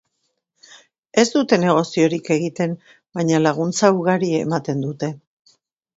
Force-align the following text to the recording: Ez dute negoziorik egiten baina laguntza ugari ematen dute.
Ez 1.23 1.25
dute 1.33 1.59
negoziorik 1.65 2.31
egiten 2.37 2.75
baina 3.19 3.43
laguntza 3.45 3.95
ugari 3.99 4.31
ematen 4.43 4.83
dute. 4.87 5.15